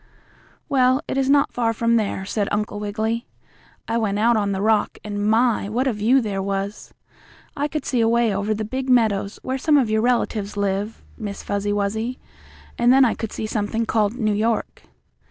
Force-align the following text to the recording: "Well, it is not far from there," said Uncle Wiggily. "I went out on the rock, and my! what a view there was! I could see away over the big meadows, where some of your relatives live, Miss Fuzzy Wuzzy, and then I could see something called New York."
"Well, 0.67 1.03
it 1.07 1.15
is 1.15 1.29
not 1.29 1.53
far 1.53 1.73
from 1.73 1.95
there," 1.95 2.25
said 2.25 2.49
Uncle 2.51 2.79
Wiggily. 2.79 3.27
"I 3.87 3.99
went 3.99 4.17
out 4.17 4.35
on 4.35 4.51
the 4.51 4.59
rock, 4.63 4.97
and 5.03 5.23
my! 5.29 5.69
what 5.69 5.85
a 5.85 5.93
view 5.93 6.21
there 6.21 6.41
was! 6.41 6.91
I 7.55 7.67
could 7.67 7.85
see 7.85 8.01
away 8.01 8.33
over 8.35 8.55
the 8.55 8.65
big 8.65 8.89
meadows, 8.89 9.39
where 9.43 9.59
some 9.59 9.77
of 9.77 9.91
your 9.91 10.01
relatives 10.01 10.57
live, 10.57 11.03
Miss 11.19 11.43
Fuzzy 11.43 11.71
Wuzzy, 11.71 12.17
and 12.79 12.91
then 12.91 13.05
I 13.05 13.13
could 13.13 13.31
see 13.31 13.45
something 13.45 13.85
called 13.85 14.15
New 14.15 14.33
York." 14.33 14.81